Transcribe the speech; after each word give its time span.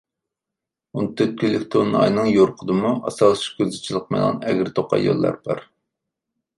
ئون 0.95 1.09
تۆت 1.19 1.35
كۈنلۈك 1.41 1.67
تولۇن 1.75 1.99
ئاينىڭ 2.01 2.31
يورۇقىدىمۇ 2.37 2.95
ئاسانلىقچە 2.97 3.55
كۆزگە 3.61 3.85
چېلىقمايدىغان 3.87 4.45
ئەگىر 4.49 4.77
توقاي 4.81 5.11
يوللار 5.11 5.43
بار. 5.49 5.67